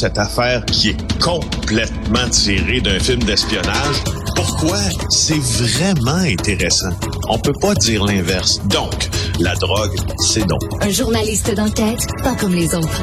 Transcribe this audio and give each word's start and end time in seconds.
cette 0.00 0.16
affaire 0.16 0.64
qui 0.64 0.88
est 0.88 1.20
complètement 1.20 2.26
tirée 2.30 2.80
d'un 2.80 2.98
film 2.98 3.22
d'espionnage. 3.22 4.00
Pourquoi? 4.34 4.78
C'est 5.10 5.42
vraiment 5.62 6.24
intéressant. 6.24 6.88
On 7.28 7.38
peut 7.38 7.52
pas 7.60 7.74
dire 7.74 8.02
l'inverse. 8.04 8.66
Donc, 8.68 8.94
la 9.40 9.52
drogue, 9.56 9.94
c'est 10.16 10.46
donc. 10.46 10.62
Un 10.80 10.88
journaliste 10.88 11.54
d'enquête, 11.54 12.06
pas 12.24 12.34
comme 12.34 12.54
les 12.54 12.74
autres. 12.74 13.02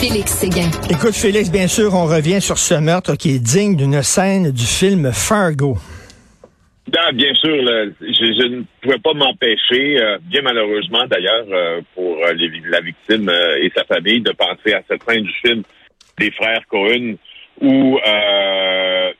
Félix 0.00 0.32
Séguin. 0.32 0.68
Écoute, 0.90 1.14
Félix, 1.14 1.48
bien 1.48 1.68
sûr, 1.68 1.94
on 1.94 2.06
revient 2.06 2.40
sur 2.40 2.58
ce 2.58 2.74
meurtre 2.74 3.14
qui 3.14 3.36
est 3.36 3.38
digne 3.38 3.76
d'une 3.76 4.02
scène 4.02 4.50
du 4.50 4.66
film 4.66 5.12
Fargo. 5.12 5.76
Ah, 6.98 7.12
bien 7.12 7.32
sûr, 7.34 7.54
je, 8.00 8.48
ne 8.48 8.62
pouvais 8.80 8.98
pas 8.98 9.14
m'empêcher, 9.14 10.02
euh, 10.02 10.18
bien 10.22 10.42
malheureusement 10.42 11.06
d'ailleurs, 11.06 11.46
euh, 11.52 11.80
pour 11.94 12.16
euh, 12.16 12.34
la 12.68 12.80
victime 12.80 13.30
et 13.60 13.70
sa 13.76 13.84
famille, 13.84 14.20
de 14.20 14.32
penser 14.32 14.74
à 14.74 14.82
cette 14.90 15.04
fin 15.04 15.20
du 15.20 15.32
film 15.44 15.62
des 16.18 16.30
frères 16.30 16.66
Cohen, 16.68 17.14
où 17.60 17.98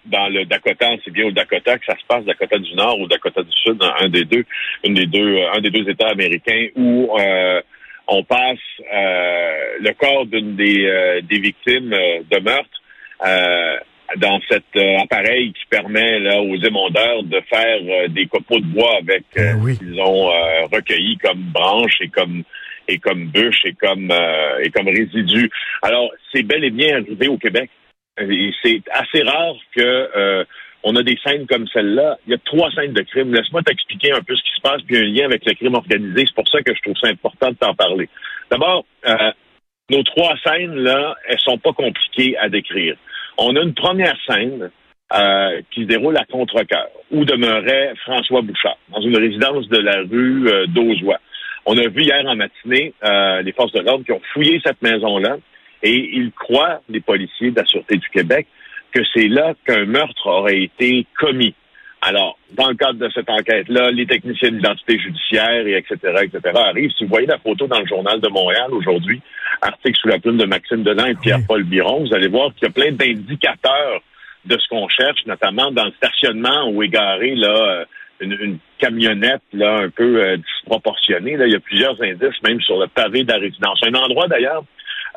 dans 0.07 0.29
le 0.29 0.45
Dakota, 0.47 0.91
c'est 1.05 1.11
bien 1.13 1.27
au 1.27 1.31
Dakota 1.31 1.79
que 1.79 1.85
ça 1.87 1.97
se 1.97 2.07
passe, 2.07 2.25
Dakota 2.25 2.59
du 2.59 2.75
Nord 2.75 2.99
ou 2.99 3.07
Dakota 3.07 3.43
du 3.43 3.53
Sud, 3.53 3.83
un 4.01 4.09
des 4.09 4.25
deux, 4.25 4.45
une 4.85 4.95
des 4.95 5.07
deux, 5.07 5.39
un 5.55 5.61
des 5.61 5.71
deux 5.71 5.89
États 5.89 6.09
américains, 6.09 6.69
où 6.75 7.11
on 8.09 8.25
passe 8.25 8.59
le 8.91 9.93
corps 9.93 10.27
d'une 10.27 10.57
des, 10.57 11.21
des 11.23 11.39
victimes 11.39 11.91
de 11.91 12.39
meurtre 12.41 13.83
dans 14.19 14.41
cet 14.51 14.65
euh, 14.77 14.99
appareil 14.99 15.53
qui 15.53 15.67
permet 15.71 16.19
là, 16.19 16.41
aux 16.41 16.57
émondeurs 16.57 17.23
de 17.23 17.41
faire 17.49 17.79
euh, 17.83 18.09
des 18.09 18.27
copeaux 18.27 18.59
de 18.59 18.67
bois 18.67 18.99
avec 18.99 19.25
euh, 19.39 19.55
ben 19.55 19.75
ce 19.75 19.79
qu'ils 19.79 20.01
ont 20.01 20.31
recueilli 20.73 21.17
comme 21.19 21.41
branches 21.53 22.01
et 22.01 22.09
comme 22.09 22.43
et 22.93 22.99
comme 22.99 23.27
bûches 23.29 23.65
et 23.65 23.75
comme 23.75 24.13
et 24.63 24.71
comme 24.71 24.89
résidus. 24.89 25.51
Alors, 25.83 26.11
c'est 26.33 26.43
bel 26.43 26.65
et 26.65 26.71
bien 26.71 26.97
arrivé 26.97 27.29
au 27.29 27.39
Québec. 27.39 27.71
C'est 28.17 28.83
assez 28.93 29.23
rare 29.23 29.57
que 29.75 30.45
on 30.85 30.97
a 30.97 31.03
des 31.03 31.19
scènes 31.25 31.47
comme 31.47 31.67
celle-là. 31.69 32.19
Il 32.27 32.33
y 32.33 32.35
a 32.35 32.39
trois 32.45 32.71
scènes 32.73 32.93
de 32.93 33.03
crime. 33.03 33.33
Laisse-moi 33.33 33.63
t'expliquer 33.63 34.13
un 34.13 34.21
peu 34.21 34.35
ce 34.35 34.43
qui 34.43 34.51
se 34.57 34.61
passe, 34.63 34.83
puis 34.83 34.99
un 34.99 35.05
lien 35.05 35.25
avec 35.27 35.45
le 35.47 35.55
crime 35.55 35.75
organisé. 35.75 36.25
C'est 36.27 36.35
pour 36.35 36.49
ça 36.49 36.61
que 36.63 36.75
je 36.75 36.83
trouve 36.83 36.97
ça 37.01 37.09
important 37.09 37.51
de 37.51 37.57
t'en 37.57 37.75
parler. 37.75 38.09
D'abord, 38.51 38.85
nos 39.91 40.03
trois 40.03 40.35
scènes, 40.45 40.77
là, 40.77 41.17
elles 41.29 41.41
sont 41.41 41.59
pas 41.59 41.73
compliquées 41.73 42.37
à 42.39 42.49
décrire. 42.49 42.97
On 43.39 43.55
a 43.57 43.63
une 43.63 43.75
première 43.75 44.17
scène 44.27 44.71
euh, 45.15 45.61
qui 45.71 45.83
se 45.83 45.87
déroule 45.87 46.17
à 46.17 46.25
Contrecoeur, 46.25 46.89
où 47.11 47.25
demeurait 47.25 47.93
François 48.03 48.41
Bouchard, 48.41 48.79
dans 48.91 49.03
une 49.03 49.17
résidence 49.17 49.69
de 49.69 49.79
la 49.79 50.01
rue 50.11 50.49
euh. 50.49 50.67
On 51.67 51.79
a 51.79 51.89
vu 51.89 52.03
hier 52.03 52.25
en 52.27 52.37
matinée 52.37 52.93
euh, 53.05 53.43
les 53.43 53.53
forces 53.53 53.73
de 53.73 53.81
l'ordre 53.81 54.05
qui 54.05 54.13
ont 54.13 54.21
fouillé 54.33 54.61
cette 54.65 54.83
maison-là 54.83 55.37
et 55.83 56.11
ils 56.15 56.33
croient, 56.33 56.81
les 56.89 57.01
policiers 57.01 57.51
de 57.51 57.57
la 57.57 57.67
Sûreté 57.67 57.97
du 57.97 58.09
Québec, 58.09 58.47
que 58.93 59.01
c'est 59.15 59.29
là 59.29 59.55
qu'un 59.67 59.85
meurtre 59.85 60.27
aurait 60.27 60.63
été 60.63 61.07
commis. 61.19 61.55
Alors, 62.05 62.37
dans 62.53 62.69
le 62.69 62.75
cadre 62.75 62.99
de 62.99 63.09
cette 63.15 63.31
enquête-là, 63.31 63.91
les 63.93 64.07
techniciens 64.07 64.51
d'identité 64.51 64.99
judiciaire 64.99 65.67
et 65.67 65.77
etc., 65.77 65.97
etc. 66.23 66.41
arrivent. 66.55 66.91
Si 66.99 67.05
vous 67.05 67.11
voyez 67.11 67.27
la 67.29 67.39
photo 67.39 67.67
dans 67.69 67.79
le 67.79 67.87
journal 67.87 68.21
de 68.21 68.29
Montréal 68.29 68.73
aujourd'hui, 68.73 69.21
article 69.61 69.97
sous 70.01 70.09
la 70.09 70.19
plume 70.19 70.37
de 70.37 70.45
Maxime 70.45 70.83
Delan 70.83 71.07
et 71.07 71.15
Pierre-Paul 71.15 71.63
Biron, 71.63 72.05
vous 72.05 72.15
allez 72.15 72.27
voir 72.27 72.53
qu'il 72.55 72.67
y 72.67 72.71
a 72.71 72.73
plein 72.73 72.91
d'indicateurs 72.91 74.03
de 74.45 74.59
ce 74.59 74.69
qu'on 74.69 74.89
cherche, 74.89 75.25
notamment 75.27 75.71
dans 75.71 75.85
le 75.85 75.93
stationnement 75.93 76.69
où 76.71 76.83
est 76.83 76.89
garé 76.89 77.37
là, 77.37 77.85
une, 78.23 78.59
camionnette 78.79 79.43
là, 79.53 79.77
un 79.77 79.91
peu 79.91 80.23
euh, 80.23 80.37
disproportionnée. 80.37 81.37
Là. 81.37 81.47
Il 81.47 81.53
y 81.53 81.57
a 81.57 81.61
plusieurs 81.61 82.01
indices, 82.03 82.43
même 82.43 82.61
sur 82.61 82.79
le 82.79 82.89
pavé 82.89 83.23
de 83.23 83.33
la 83.33 83.39
résidence. 83.39 83.81
Un 83.83 83.95
endroit 83.95 84.27
d'ailleurs 84.27 84.65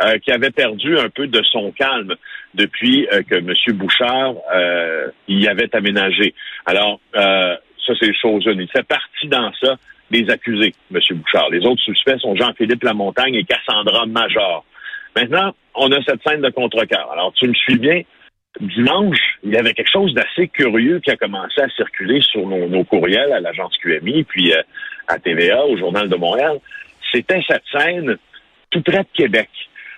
euh, 0.04 0.20
qui 0.20 0.32
avait 0.32 0.52
perdu 0.52 0.98
un 0.98 1.10
peu 1.10 1.28
de 1.28 1.42
son 1.44 1.72
calme 1.72 2.16
depuis 2.54 3.08
euh, 3.12 3.24
que 3.24 3.36
M. 3.36 3.54
Bouchard 3.76 4.36
y 5.28 5.48
avait 5.48 5.76
aménagé. 5.76 6.34
Alors, 6.66 7.00
ça, 7.14 7.94
c'est 8.00 8.14
chose 8.14 8.46
une. 8.46 8.62
Il 8.62 8.70
fait 8.70 8.88
partie 8.88 9.28
dans 9.28 9.52
ça 9.62 9.78
des 10.12 10.30
accusés, 10.30 10.74
M. 10.94 11.00
Bouchard. 11.12 11.50
Les 11.50 11.66
autres 11.66 11.82
suspects 11.82 12.20
sont 12.20 12.36
Jean-Philippe 12.36 12.84
Lamontagne 12.84 13.36
et 13.36 13.44
Cassandra 13.44 14.06
Major. 14.06 14.64
Maintenant, 15.16 15.56
on 15.74 15.92
a 15.92 16.04
cette 16.04 16.22
scène 16.28 16.42
de 16.42 16.50
contrecarre. 16.50 17.12
Alors, 17.12 17.34
tu 17.34 17.48
me 17.48 17.54
suis 17.54 17.78
bien. 17.78 18.02
Dimanche, 18.62 19.38
il 19.44 19.52
y 19.52 19.58
avait 19.58 19.74
quelque 19.74 19.92
chose 19.92 20.14
d'assez 20.14 20.48
curieux 20.48 21.00
qui 21.00 21.12
a 21.12 21.18
commencé 21.18 21.62
à 21.62 21.70
circuler 21.70 22.22
sur 22.22 22.48
nos, 22.48 22.84
courriels 22.84 23.34
à 23.34 23.40
l'agence 23.40 23.76
QMI, 23.78 24.24
puis 24.24 24.54
à 25.08 25.20
TVA, 25.20 25.66
au 25.66 25.78
Journal 25.78 26.10
de 26.10 26.16
Montréal. 26.16 26.60
C'était 27.12 27.42
cette 27.48 27.64
scène 27.72 28.18
tout 28.72 28.82
près 28.82 29.04
de 29.04 29.08
Québec. 29.14 29.50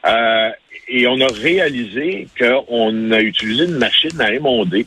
Euh, 0.06 0.50
et 0.88 1.08
on 1.08 1.20
a 1.20 1.28
réalisé 1.28 2.28
qu'on 2.40 3.12
a 3.12 3.20
utilisé 3.20 3.66
une 3.66 3.78
machine 3.78 4.20
à 4.22 4.34
émonder 4.34 4.86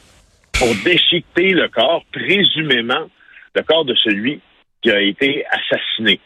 pour 0.53 0.69
déchiqueter 0.85 1.51
le 1.51 1.69
corps, 1.69 2.05
présumément 2.13 3.09
le 3.55 3.63
corps 3.63 3.85
de 3.85 3.95
celui 3.95 4.41
qui 4.83 4.91
a 4.91 5.01
été 5.01 5.45
assassiné. 5.51 6.21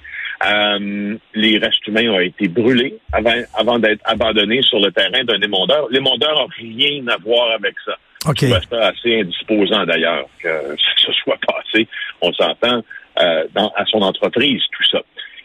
Euh, 0.47 1.16
les 1.34 1.59
restes 1.59 1.87
humains 1.87 2.09
ont 2.10 2.21
été 2.21 2.49
brûlés 2.49 2.99
avant, 3.12 3.34
avant 3.55 3.78
d'être 3.78 4.03
abandonnés 4.05 4.62
sur 4.62 4.78
le 4.78 4.91
terrain 4.91 5.25
d'un 5.25 5.41
émondeur. 5.41 5.88
L'émondeur 5.91 6.34
n'a 6.34 6.47
rien 6.56 7.06
à 7.09 7.16
voir 7.16 7.53
avec 7.53 7.75
ça. 7.84 7.97
Okay. 8.27 8.49
C'est 8.49 8.77
assez 8.77 9.21
indisposant 9.21 9.84
d'ailleurs 9.84 10.27
que 10.43 10.49
ce 10.97 11.12
soit 11.12 11.38
passé, 11.47 11.87
on 12.21 12.32
s'entend, 12.32 12.82
euh, 13.21 13.44
à 13.77 13.84
son 13.87 14.03
entreprise, 14.03 14.62
tout 14.72 14.84
ça. 14.91 15.00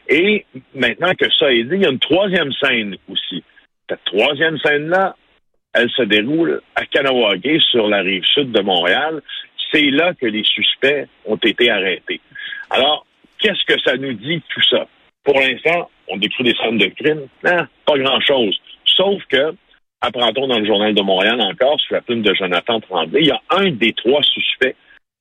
Et 0.09 0.45
maintenant 0.73 1.13
que 1.13 1.31
ça 1.37 1.51
est 1.53 1.63
dit, 1.63 1.75
il 1.75 1.81
y 1.83 1.85
a 1.85 1.89
une 1.89 1.99
troisième 1.99 2.51
scène 2.53 2.95
aussi. 3.09 3.43
Cette 3.87 4.03
troisième 4.05 4.57
scène-là, 4.59 5.15
elle 5.73 5.89
se 5.91 6.01
déroule 6.01 6.61
à 6.75 6.85
Kanawagé, 6.85 7.59
sur 7.59 7.87
la 7.87 7.99
rive 7.99 8.23
sud 8.25 8.51
de 8.51 8.61
Montréal. 8.61 9.21
C'est 9.71 9.91
là 9.91 10.13
que 10.19 10.25
les 10.25 10.43
suspects 10.43 11.07
ont 11.25 11.37
été 11.37 11.69
arrêtés. 11.69 12.21
Alors, 12.71 13.05
qu'est-ce 13.39 13.65
que 13.65 13.79
ça 13.81 13.97
nous 13.97 14.13
dit 14.13 14.41
tout 14.49 14.61
ça? 14.69 14.87
Pour 15.23 15.39
l'instant, 15.39 15.89
on 16.07 16.17
décrit 16.17 16.43
des 16.43 16.55
scènes 16.55 16.77
de 16.77 16.87
crime. 16.87 17.27
Non, 17.43 17.65
pas 17.85 17.97
grand-chose. 17.97 18.59
Sauf 18.85 19.21
que, 19.29 19.55
apprend-on 20.01 20.47
dans 20.47 20.59
le 20.59 20.65
Journal 20.65 20.93
de 20.93 21.01
Montréal 21.01 21.41
encore, 21.41 21.79
sous 21.81 21.93
la 21.93 22.01
plume 22.01 22.21
de 22.21 22.33
Jonathan 22.33 22.79
Tremblay, 22.79 23.21
il 23.21 23.27
y 23.27 23.31
a 23.31 23.41
un 23.49 23.71
des 23.71 23.93
trois 23.93 24.21
suspects 24.23 24.75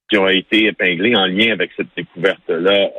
qui 0.09 0.17
ont 0.17 0.29
été 0.29 0.67
épinglés 0.67 1.17
en 1.17 1.27
lien 1.27 1.53
avec 1.53 1.71
cette 1.77 1.89
découverte-là 1.97 2.91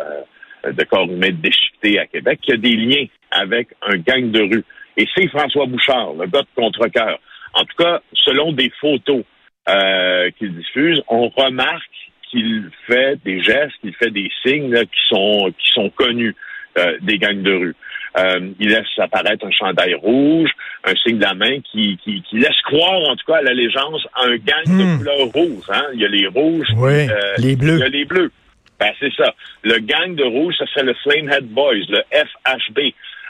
euh, 0.65 0.71
de 0.71 0.83
corps 0.83 1.09
humains 1.09 1.31
déchiquetés 1.31 1.99
à 1.99 2.05
Québec, 2.05 2.39
qui 2.41 2.51
a 2.51 2.57
des 2.57 2.75
liens 2.75 3.05
avec 3.31 3.69
un 3.81 3.97
gang 3.97 4.29
de 4.29 4.41
rue. 4.41 4.65
Et 4.97 5.07
c'est 5.15 5.27
François 5.29 5.65
Bouchard, 5.65 6.13
le 6.13 6.27
gars 6.27 6.41
de 6.41 6.47
contre-cœur. 6.55 7.19
En 7.53 7.63
tout 7.63 7.83
cas, 7.83 8.01
selon 8.13 8.51
des 8.51 8.71
photos 8.79 9.23
euh, 9.69 10.29
qu'il 10.37 10.55
diffuse, 10.55 11.01
on 11.07 11.29
remarque 11.29 11.88
qu'il 12.29 12.69
fait 12.87 13.17
des 13.23 13.41
gestes, 13.41 13.75
qu'il 13.81 13.93
fait 13.95 14.11
des 14.11 14.29
signes 14.45 14.75
qui 14.75 15.01
sont 15.09 15.51
qui 15.57 15.71
sont 15.71 15.89
connus 15.89 16.35
euh, 16.77 16.97
des 17.01 17.17
gangs 17.17 17.41
de 17.41 17.53
rue. 17.53 17.75
Euh, 18.17 18.49
il 18.59 18.69
laisse 18.69 18.87
apparaître 18.97 19.45
un 19.45 19.51
chandail 19.51 19.93
rouge, 19.93 20.49
un 20.83 20.95
signe 20.95 21.17
de 21.19 21.23
la 21.23 21.35
main 21.35 21.59
qui, 21.61 21.97
qui, 22.03 22.23
qui 22.23 22.37
laisse 22.39 22.59
croire, 22.63 23.01
en 23.09 23.15
tout 23.15 23.25
cas, 23.27 23.37
à 23.37 23.41
l'allégeance 23.43 24.01
à 24.15 24.25
un 24.25 24.35
gang 24.37 24.65
de 24.65 24.83
Hmm. 24.83 24.97
couleur 24.97 25.27
rouge. 25.27 25.63
Hein? 25.69 25.85
Il 25.93 25.99
y 26.01 26.05
a 26.05 26.07
les 26.07 26.27
rouges, 26.27 26.67
Oui, 26.77 27.07
puis, 27.35 27.43
les 27.45 27.55
bleus. 27.55 27.75
Il 27.75 27.79
y 27.79 27.83
a 27.83 27.89
les 27.89 28.05
bleus. 28.05 28.31
Ben, 28.79 28.91
c'est 28.99 29.13
ça. 29.13 29.33
Le 29.63 29.77
gang 29.79 30.15
de 30.15 30.23
rouge, 30.23 30.55
ce 30.57 30.65
serait 30.67 30.85
le 30.85 30.95
Flamehead 31.03 31.45
Boys, 31.49 31.85
le 31.89 32.01
FHB, 32.11 32.79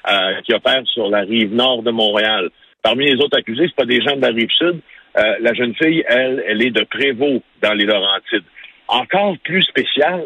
euh, 0.09 0.41
qui 0.45 0.53
opère 0.53 0.81
sur 0.85 1.09
la 1.09 1.21
rive 1.21 1.53
nord 1.53 1.83
de 1.83 1.91
Montréal. 1.91 2.49
Parmi 2.81 3.05
les 3.11 3.15
autres 3.21 3.37
accusés, 3.37 3.65
c'est 3.67 3.75
pas 3.75 3.85
des 3.85 4.01
gens 4.01 4.15
de 4.15 4.21
la 4.21 4.29
rive 4.29 4.49
sud. 4.57 4.79
Euh, 5.17 5.35
la 5.41 5.53
jeune 5.53 5.75
fille, 5.75 6.03
elle, 6.07 6.41
elle 6.47 6.61
est 6.61 6.71
de 6.71 6.83
Prévost 6.85 7.41
dans 7.61 7.73
les 7.73 7.85
Laurentides. 7.85 8.43
Encore 8.89 9.35
plus 9.43 9.61
spécial, 9.63 10.23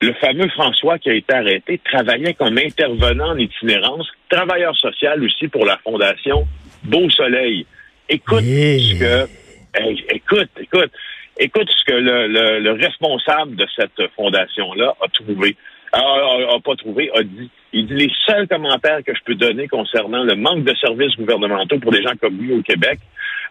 le 0.00 0.12
fameux 0.14 0.48
François 0.50 0.98
qui 0.98 1.10
a 1.10 1.14
été 1.14 1.34
arrêté 1.34 1.80
travaillait 1.84 2.34
comme 2.34 2.56
intervenant 2.56 3.30
en 3.30 3.36
itinérance, 3.38 4.06
travailleur 4.30 4.76
social 4.76 5.22
aussi 5.24 5.48
pour 5.48 5.66
la 5.66 5.76
fondation 5.78 6.46
Beau 6.84 7.10
Soleil. 7.10 7.66
Écoute 8.08 8.42
Yeah. 8.44 8.78
ce 8.78 8.98
que, 9.00 10.14
écoute, 10.14 10.48
écoute, 10.60 10.92
écoute 11.38 11.68
ce 11.76 11.84
que 11.84 11.94
le, 11.98 12.28
le- 12.28 12.60
le 12.60 12.72
responsable 12.72 13.56
de 13.56 13.66
cette 13.74 14.00
fondation-là 14.14 14.94
a 15.02 15.08
trouvé, 15.08 15.56
a, 15.92 15.98
a- 15.98 16.54
a 16.56 16.60
pas 16.60 16.76
trouvé, 16.76 17.10
a 17.14 17.22
dit. 17.24 17.50
Il 17.72 17.86
dit 17.86 17.94
les 17.94 18.10
seuls 18.26 18.46
commentaires 18.48 19.00
que 19.04 19.14
je 19.14 19.20
peux 19.24 19.34
donner 19.34 19.66
concernant 19.68 20.22
le 20.22 20.36
manque 20.36 20.64
de 20.64 20.74
services 20.76 21.14
gouvernementaux 21.16 21.78
pour 21.80 21.90
des 21.92 22.02
gens 22.02 22.14
comme 22.20 22.38
lui 22.38 22.52
au 22.54 22.62
Québec, 22.62 23.00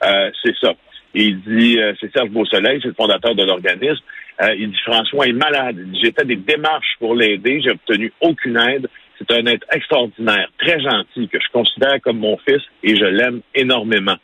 euh, 0.06 0.32
c'est 0.44 0.56
ça. 0.58 0.74
Il 1.20 1.42
dit, 1.42 1.80
euh, 1.80 1.94
c'est 2.00 2.12
Serge 2.14 2.30
Beausoleil, 2.30 2.80
c'est 2.80 2.90
le 2.90 2.94
fondateur 2.94 3.34
de 3.34 3.44
l'organisme. 3.44 4.04
Euh, 4.40 4.54
il 4.56 4.70
dit 4.70 4.78
François 4.86 5.26
est 5.26 5.34
malade. 5.34 5.78
J'ai 6.00 6.12
fait 6.12 6.26
des 6.26 6.36
démarches 6.36 6.96
pour 7.00 7.16
l'aider, 7.16 7.60
j'ai 7.64 7.72
obtenu 7.72 8.14
aucune 8.22 8.56
aide. 8.60 8.88
C'est 9.18 9.32
un 9.32 9.44
être 9.48 9.66
extraordinaire, 9.74 10.48
très 10.60 10.80
gentil, 10.80 11.28
que 11.28 11.40
je 11.40 11.52
considère 11.52 12.00
comme 12.02 12.20
mon 12.20 12.38
fils 12.48 12.62
et 12.84 12.96
je 12.96 13.06
l'aime 13.06 13.42
énormément. 13.56 14.16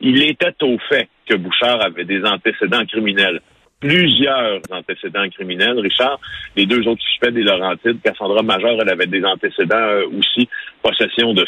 Il 0.00 0.24
était 0.24 0.56
au 0.62 0.76
fait 0.88 1.08
que 1.24 1.36
Bouchard 1.36 1.84
avait 1.84 2.04
des 2.04 2.24
antécédents 2.24 2.84
criminels. 2.84 3.40
Plusieurs 3.80 4.60
antécédents 4.70 5.28
criminels. 5.30 5.78
Richard, 5.80 6.20
les 6.54 6.66
deux 6.66 6.86
autres 6.86 7.02
suspects 7.02 7.32
des 7.32 7.42
Laurentides, 7.42 8.00
Cassandra 8.02 8.42
Major, 8.42 8.78
elle 8.80 8.90
avait 8.90 9.06
des 9.06 9.24
antécédents 9.24 9.76
euh, 9.76 10.06
aussi, 10.18 10.48
possession 10.82 11.32
de 11.32 11.44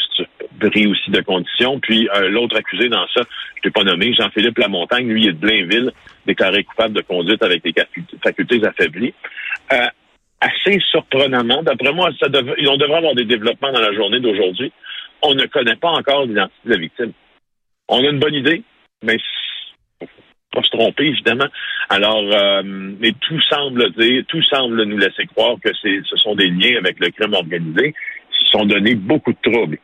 bris 0.59 0.87
aussi 0.87 1.11
de 1.11 1.21
conditions. 1.21 1.79
Puis 1.79 2.09
euh, 2.15 2.29
l'autre 2.29 2.57
accusé 2.57 2.89
dans 2.89 3.07
ça, 3.15 3.21
je 3.55 3.61
t'ai 3.61 3.69
pas 3.69 3.83
nommé, 3.83 4.13
Jean-Philippe 4.13 4.57
Lamontagne, 4.57 5.07
lui, 5.07 5.23
il 5.23 5.29
est 5.29 5.33
de 5.33 5.37
Blainville, 5.37 5.91
déclaré 6.25 6.63
coupable 6.63 6.95
de 6.95 7.01
conduite 7.01 7.43
avec 7.43 7.63
des 7.63 7.73
facultés 8.23 8.65
affaiblies. 8.65 9.13
Euh, 9.71 9.85
assez 10.41 10.79
surprenamment, 10.91 11.61
d'après 11.63 11.93
moi, 11.93 12.09
ça 12.19 12.27
dev... 12.29 12.53
on 12.67 12.77
devrait 12.77 12.97
avoir 12.97 13.15
des 13.15 13.25
développements 13.25 13.71
dans 13.71 13.79
la 13.79 13.93
journée 13.93 14.19
d'aujourd'hui. 14.19 14.71
On 15.21 15.35
ne 15.35 15.45
connaît 15.45 15.77
pas 15.77 15.91
encore 15.91 16.25
l'identité 16.25 16.59
de 16.65 16.69
la 16.71 16.77
victime. 16.77 17.11
On 17.87 18.03
a 18.03 18.09
une 18.09 18.19
bonne 18.19 18.33
idée, 18.33 18.63
mais 19.03 19.17
pas 20.53 20.61
se 20.63 20.69
tromper, 20.69 21.05
évidemment. 21.05 21.47
Alors, 21.89 22.23
euh, 22.31 22.61
mais 22.63 23.11
tout 23.19 23.41
semble 23.41 23.91
dire, 23.93 24.23
tout 24.27 24.41
semble 24.43 24.83
nous 24.83 24.97
laisser 24.97 25.25
croire 25.35 25.55
que 25.63 25.69
ce 25.73 26.15
sont 26.17 26.35
des 26.35 26.47
liens 26.47 26.77
avec 26.77 26.99
le 26.99 27.09
crime 27.09 27.33
organisé. 27.33 27.93
Ils 27.93 28.45
se 28.45 28.51
sont 28.51 28.65
donné 28.65 28.95
beaucoup 28.95 29.33
de 29.33 29.51
troubles 29.51 29.79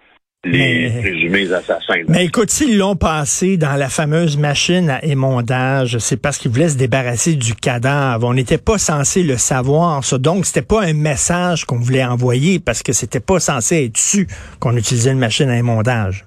les 0.45 0.89
présumés 1.01 1.51
assassins. 1.51 2.01
Mais 2.07 2.25
écoute, 2.25 2.49
s'ils 2.49 2.77
l'ont 2.77 2.95
passé 2.95 3.57
dans 3.57 3.75
la 3.75 3.89
fameuse 3.89 4.37
machine 4.37 4.89
à 4.89 5.03
émondage, 5.03 5.97
c'est 5.97 6.21
parce 6.21 6.37
qu'ils 6.37 6.51
voulaient 6.51 6.69
se 6.69 6.77
débarrasser 6.77 7.35
du 7.35 7.55
cadavre. 7.55 8.25
On 8.25 8.33
n'était 8.33 8.57
pas 8.57 8.77
censé 8.77 9.23
le 9.23 9.37
savoir, 9.37 10.03
ça. 10.03 10.17
Donc, 10.17 10.45
c'était 10.45 10.65
pas 10.65 10.81
un 10.83 10.93
message 10.93 11.65
qu'on 11.65 11.79
voulait 11.79 12.05
envoyer 12.05 12.59
parce 12.59 12.83
que 12.83 12.93
c'était 12.93 13.19
pas 13.19 13.39
censé 13.39 13.85
être 13.85 13.97
su 13.97 14.27
qu'on 14.61 14.77
utilisait 14.77 15.11
une 15.11 15.19
machine 15.19 15.49
à 15.49 15.57
émondage. 15.57 16.25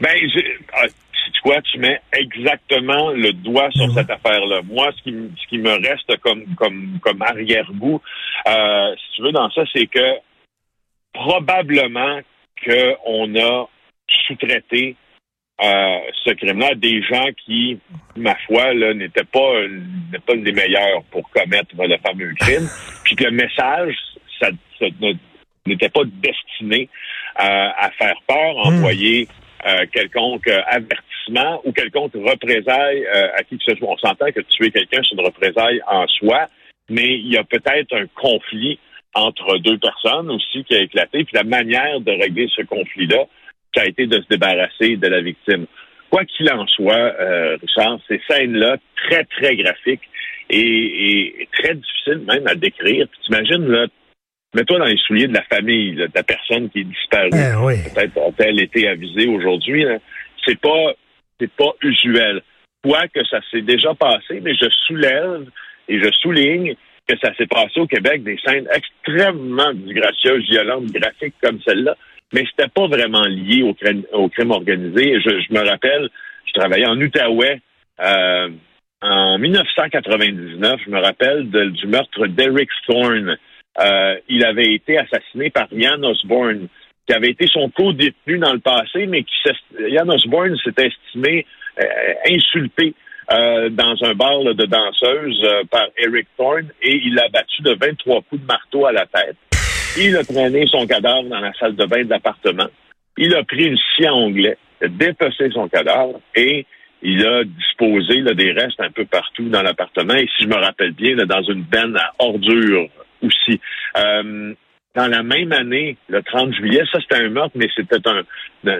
Ben, 0.00 0.10
ah, 0.74 0.86
quoi, 1.42 1.60
tu 1.62 1.78
mets 1.78 2.00
exactement 2.12 3.10
le 3.10 3.32
doigt 3.32 3.70
sur 3.72 3.86
ben 3.88 3.94
cette 3.94 4.10
affaire-là. 4.10 4.62
Moi, 4.64 4.90
ce 4.96 5.02
qui, 5.02 5.14
ce 5.40 5.46
qui 5.48 5.58
me 5.58 5.70
reste 5.70 6.16
comme, 6.20 6.44
comme, 6.56 6.98
comme 7.02 7.20
arrière-goût, 7.22 8.00
euh, 8.48 8.94
si 8.96 9.16
tu 9.16 9.22
veux, 9.22 9.32
dans 9.32 9.50
ça, 9.50 9.62
c'est 9.74 9.86
que 9.86 10.16
probablement 11.12 12.20
qu'on 12.64 13.34
a 13.36 13.68
sous-traité 14.26 14.96
euh, 15.62 15.98
ce 16.24 16.30
crime-là 16.30 16.70
à 16.72 16.74
des 16.74 17.02
gens 17.02 17.26
qui, 17.44 17.78
ma 18.16 18.34
foi, 18.46 18.74
n'étaient 18.74 19.24
pas, 19.24 19.52
pas 20.26 20.34
les 20.34 20.52
meilleurs 20.52 21.02
pour 21.10 21.28
commettre 21.30 21.74
le 21.76 21.96
fameux 21.98 22.34
crime, 22.38 22.68
puis 23.04 23.16
que 23.16 23.24
le 23.24 23.30
message, 23.32 23.94
ça, 24.40 24.48
n'était 25.66 25.88
pas 25.88 26.02
destiné 26.04 26.88
euh, 27.38 27.68
à 27.76 27.90
faire 27.90 28.16
peur, 28.26 28.54
hmm. 28.54 28.68
envoyer 28.68 29.28
euh, 29.66 29.86
quelconque 29.92 30.48
avertissement 30.48 31.11
ou 31.64 31.72
quelconque 31.72 32.12
représailles 32.14 33.06
à 33.06 33.42
qui 33.44 33.58
que 33.58 33.64
ce 33.68 33.76
soit. 33.76 33.90
On 33.90 33.96
s'entend 33.98 34.30
que 34.32 34.40
tuer 34.40 34.70
quelqu'un, 34.70 35.00
c'est 35.02 35.16
une 35.16 35.24
représaille 35.24 35.80
en 35.86 36.06
soi, 36.08 36.48
mais 36.88 37.18
il 37.18 37.32
y 37.32 37.36
a 37.36 37.44
peut-être 37.44 37.94
un 37.94 38.06
conflit 38.14 38.78
entre 39.14 39.58
deux 39.58 39.78
personnes 39.78 40.30
aussi 40.30 40.64
qui 40.64 40.74
a 40.74 40.80
éclaté. 40.80 41.24
Puis 41.24 41.34
la 41.34 41.44
manière 41.44 42.00
de 42.00 42.12
régler 42.12 42.48
ce 42.54 42.62
conflit-là, 42.62 43.24
ça 43.74 43.82
a 43.82 43.86
été 43.86 44.06
de 44.06 44.20
se 44.20 44.28
débarrasser 44.28 44.96
de 44.96 45.06
la 45.06 45.20
victime. 45.20 45.66
Quoi 46.10 46.24
qu'il 46.24 46.50
en 46.52 46.66
soit, 46.66 46.94
euh, 46.94 47.56
Richard, 47.60 47.98
ces 48.08 48.20
scènes-là, 48.28 48.76
très, 48.96 49.24
très 49.24 49.56
graphiques 49.56 50.08
et, 50.50 51.48
très 51.52 51.74
difficiles 51.74 52.22
même 52.26 52.46
à 52.46 52.54
décrire. 52.54 53.06
Puis 53.08 53.20
t'imagines, 53.24 53.66
là, 53.66 53.86
mets-toi 54.54 54.78
dans 54.78 54.84
les 54.84 54.98
souliers 54.98 55.28
de 55.28 55.34
la 55.34 55.44
famille, 55.44 55.94
de 55.94 56.08
la 56.14 56.22
personne 56.22 56.68
qui 56.70 56.80
est 56.80 56.84
disparue. 56.84 57.30
Eh 57.32 57.90
Peut-être 57.94 58.18
a-t-elle 58.18 58.60
été 58.60 58.88
avisée 58.88 59.26
aujourd'hui. 59.26 59.86
C'est 60.46 60.60
pas, 60.60 60.92
c'est 61.42 61.50
pas 61.52 61.72
usuel. 61.82 62.42
Quoi 62.84 63.08
que 63.08 63.24
ça 63.26 63.40
s'est 63.50 63.62
déjà 63.62 63.94
passé, 63.94 64.40
mais 64.40 64.54
je 64.54 64.68
soulève 64.86 65.46
et 65.88 66.00
je 66.00 66.10
souligne 66.20 66.74
que 67.08 67.14
ça 67.18 67.34
s'est 67.34 67.46
passé 67.46 67.80
au 67.80 67.86
Québec, 67.86 68.22
des 68.22 68.38
scènes 68.44 68.68
extrêmement 68.72 69.72
disgracieuses, 69.74 70.48
violentes, 70.48 70.92
graphiques 70.92 71.34
comme 71.42 71.60
celle-là, 71.66 71.96
mais 72.32 72.44
c'était 72.50 72.70
pas 72.70 72.86
vraiment 72.86 73.24
lié 73.24 73.62
au 73.62 73.74
crime, 73.74 74.50
organisé. 74.50 75.20
Je, 75.20 75.52
me 75.52 75.68
rappelle, 75.68 76.08
je 76.46 76.52
travaillais 76.52 76.86
en 76.86 77.00
Outaouais 77.00 77.60
euh, 78.00 78.48
en 79.00 79.38
1999, 79.38 80.80
je 80.86 80.90
me 80.90 81.00
rappelle 81.00 81.50
du 81.50 81.86
meurtre 81.88 82.26
d'Eric 82.28 82.70
Thorne. 82.86 83.36
Euh, 83.80 84.16
il 84.28 84.44
avait 84.44 84.74
été 84.74 84.98
assassiné 84.98 85.50
par 85.50 85.66
Ian 85.72 86.02
Osborne, 86.04 86.68
qui 87.06 87.14
avait 87.14 87.30
été 87.30 87.46
son 87.46 87.70
co-détenu 87.70 88.38
dans 88.38 88.52
le 88.52 88.60
passé, 88.60 89.06
mais 89.06 89.22
qui 89.24 89.32
Ian 89.88 90.08
Osborne 90.08 90.56
s'était 90.64 90.88
estimé 90.88 91.46
euh, 91.80 91.84
insulté 92.30 92.94
euh, 93.32 93.70
dans 93.70 93.96
un 94.02 94.14
bar 94.14 94.42
de 94.42 94.66
danseuse 94.66 95.42
euh, 95.44 95.62
par 95.70 95.86
Eric 95.96 96.26
Thorne 96.36 96.68
et 96.82 96.96
il 96.96 97.14
l'a 97.14 97.28
battu 97.28 97.62
de 97.62 97.74
23 97.80 98.22
coups 98.22 98.42
de 98.42 98.46
marteau 98.46 98.86
à 98.86 98.92
la 98.92 99.06
tête. 99.06 99.36
Il 99.96 100.16
a 100.16 100.24
traîné 100.24 100.66
son 100.66 100.86
cadavre 100.86 101.28
dans 101.28 101.40
la 101.40 101.52
salle 101.54 101.76
de 101.76 101.84
bain 101.86 102.04
de 102.04 102.10
l'appartement. 102.10 102.68
Il 103.16 103.34
a 103.34 103.42
pris 103.44 103.78
scie 103.96 104.06
à 104.06 104.14
onglet, 104.14 104.56
a 104.82 104.88
dépecé 104.88 105.50
son 105.52 105.68
cadavre 105.68 106.20
et 106.34 106.66
il 107.02 107.26
a 107.26 107.44
disposé 107.44 108.22
des 108.22 108.52
restes 108.52 108.80
un 108.80 108.90
peu 108.90 109.04
partout 109.04 109.48
dans 109.48 109.62
l'appartement. 109.62 110.14
Et 110.14 110.28
si 110.36 110.44
je 110.44 110.48
me 110.48 110.56
rappelle 110.56 110.92
bien, 110.92 111.16
dans 111.16 111.42
une 111.42 111.62
benne 111.62 111.96
à 111.96 112.10
ordures 112.18 112.88
aussi. 113.22 113.60
Euh, 113.96 114.54
dans 114.94 115.06
la 115.06 115.22
même 115.22 115.52
année, 115.52 115.96
le 116.08 116.22
30 116.22 116.54
juillet, 116.54 116.82
ça 116.92 116.98
c'était 117.00 117.22
un 117.22 117.30
meurtre, 117.30 117.52
mais 117.54 117.68
c'était 117.74 118.06
un 118.06 118.22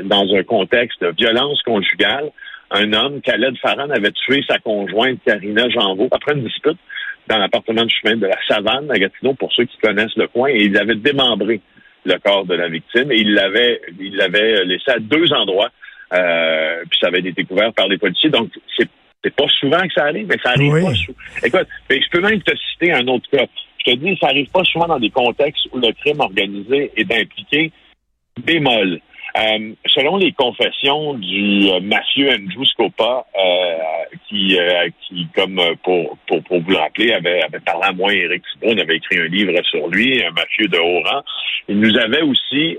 dans 0.05 0.35
un 0.35 0.43
contexte 0.43 1.03
de 1.03 1.13
violence 1.17 1.61
conjugale 1.63 2.31
un 2.73 2.93
homme, 2.95 3.21
Khaled 3.21 3.57
Farhan, 3.59 3.91
avait 3.91 4.13
tué 4.13 4.43
sa 4.49 4.59
conjointe 4.59 5.21
Karina 5.27 5.69
Janvaux 5.69 6.09
après 6.11 6.33
une 6.33 6.45
dispute 6.45 6.79
dans 7.29 7.39
l'appartement 7.39 7.85
du 7.85 7.95
chemin 7.95 8.17
de 8.17 8.27
la 8.27 8.39
Savane 8.49 8.91
à 8.91 8.99
Gatineau, 8.99 9.35
pour 9.35 9.53
ceux 9.53 9.65
qui 9.65 9.77
connaissent 9.79 10.17
le 10.17 10.27
coin, 10.27 10.49
et 10.49 10.65
il 10.65 10.77
avait 10.77 10.97
démembré 10.97 11.61
le 12.05 12.19
corps 12.19 12.45
de 12.47 12.55
la 12.55 12.69
victime 12.69 13.13
et 13.13 13.19
il 13.19 13.35
l'avait 13.35 13.81
il 14.01 14.17
l'avait 14.17 14.65
laissé 14.65 14.91
à 14.91 14.99
deux 14.99 15.33
endroits. 15.33 15.71
Euh, 16.13 16.83
puis 16.91 16.99
ça 17.01 17.09
avait 17.09 17.21
été 17.21 17.33
découvert 17.33 17.73
par 17.75 17.87
les 17.87 17.97
policiers. 17.97 18.31
Donc 18.31 18.51
c'est 18.77 18.89
c'est 19.23 19.35
pas 19.35 19.47
souvent 19.61 19.81
que 19.83 19.93
ça 19.95 20.07
arrive, 20.07 20.27
mais 20.27 20.39
ça 20.43 20.51
arrive 20.51 20.73
pas 20.73 20.95
souvent. 20.95 21.19
Écoute, 21.45 21.69
je 21.89 22.11
peux 22.11 22.21
même 22.21 22.43
te 22.43 22.53
citer 22.57 22.93
un 22.93 23.07
autre 23.07 23.31
cas. 23.31 23.47
Je 23.85 23.93
te 23.93 23.97
dis, 23.97 24.17
ça 24.21 24.29
arrive 24.29 24.51
pas 24.51 24.65
souvent 24.65 24.87
dans 24.87 24.99
des 24.99 25.11
contextes 25.11 25.67
où 25.73 25.79
le 25.79 25.93
crime 25.93 26.21
organisé 26.21 26.93
est 26.97 27.13
impliqué. 27.13 27.73
Bémol. 28.45 29.01
Euh, 29.39 29.73
selon 29.87 30.19
les 30.19 30.33
confessions 30.33 31.15
du 31.15 31.71
euh, 31.71 31.81
Mathieu 31.81 32.29
Andrew 32.31 32.67
Scopa, 32.67 33.27
euh, 33.35 33.79
qui, 34.29 34.59
euh, 34.59 34.89
qui, 35.01 35.27
comme 35.35 35.59
pour, 35.83 36.19
pour, 36.27 36.43
vous 36.61 36.71
le 36.71 36.77
rappeler, 36.77 37.13
avait, 37.15 37.41
parlé 37.65 37.83
à 37.83 37.93
moi, 37.93 38.13
Éric 38.13 38.43
Thibault, 38.53 38.79
avait 38.79 38.97
écrit 38.97 39.21
un 39.21 39.29
livre 39.29 39.55
sur 39.65 39.89
lui, 39.89 40.23
Mathieu 40.37 40.69
de 40.69 40.79
rang. 40.79 41.23
Il 41.69 41.81
nous 41.81 41.97
avait 41.97 42.21
aussi 42.21 42.79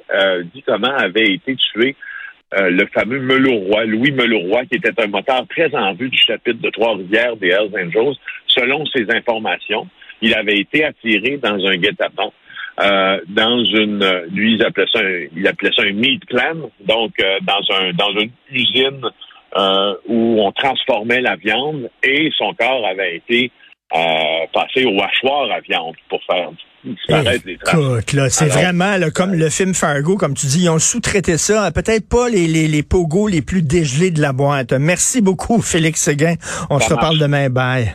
dit 0.53 0.63
comment 0.63 0.95
avait 0.95 1.33
été 1.33 1.55
tué 1.55 1.95
le 2.51 2.85
fameux 2.93 3.19
Melouroi, 3.19 3.85
Louis 3.85 4.11
Melouroi, 4.11 4.65
qui 4.65 4.75
était 4.75 5.01
un 5.01 5.07
moteur 5.07 5.47
très 5.47 5.73
en 5.73 5.93
vue 5.93 6.09
du 6.09 6.19
chapitre 6.19 6.61
de 6.61 6.69
Trois-Rivières 6.69 7.35
des 7.37 7.47
Hells 7.47 7.71
Angels. 7.73 8.15
Selon 8.45 8.85
ses 8.85 9.09
informations, 9.09 9.87
il 10.23 10.33
avait 10.33 10.57
été 10.57 10.83
attiré 10.83 11.37
dans 11.37 11.63
un 11.65 11.75
guet-apens 11.75 12.33
euh, 12.81 13.19
dans 13.27 13.63
une, 13.63 14.03
lui, 14.31 14.55
il 14.55 14.65
appelait 14.65 14.87
ça 14.91 14.99
un, 14.99 15.27
il 15.35 15.47
appelait 15.47 15.69
ça 15.75 15.83
un 15.83 15.93
meat 15.93 16.25
plan, 16.25 16.55
donc 16.85 17.11
euh, 17.19 17.37
dans 17.43 17.61
un 17.75 17.93
dans 17.93 18.11
une 18.19 18.31
usine 18.51 19.05
euh, 19.55 19.93
où 20.07 20.41
on 20.41 20.51
transformait 20.51 21.21
la 21.21 21.35
viande 21.35 21.89
et 22.01 22.31
son 22.35 22.53
corps 22.55 22.85
avait 22.87 23.17
été 23.17 23.51
passé 24.51 24.85
au 24.85 24.99
hachoir 25.03 25.51
à 25.51 25.59
viande 25.59 25.93
pour 26.09 26.19
faire 26.23 26.49
disparaître 26.83 27.43
les 27.45 27.57
traces. 27.57 27.75
Écoute, 27.75 28.13
là, 28.13 28.27
c'est 28.27 28.47
vraiment 28.47 28.95
comme 29.13 29.35
le 29.35 29.51
film 29.51 29.75
Fargo, 29.75 30.17
comme 30.17 30.33
tu 30.33 30.47
dis, 30.47 30.63
ils 30.63 30.69
ont 30.69 30.79
sous-traité 30.79 31.37
ça. 31.37 31.71
Peut-être 31.71 32.09
pas 32.09 32.27
les, 32.27 32.47
les, 32.47 32.67
les 32.67 32.81
pogos 32.81 33.27
les 33.27 33.43
plus 33.43 33.61
dégelés 33.61 34.09
de 34.09 34.19
la 34.19 34.33
boîte. 34.33 34.73
Merci 34.73 35.21
beaucoup, 35.21 35.61
Félix 35.61 36.01
Seguin. 36.01 36.33
On 36.71 36.79
se 36.79 36.91
reparle 36.91 37.19
demain. 37.19 37.51
Bye. 37.51 37.91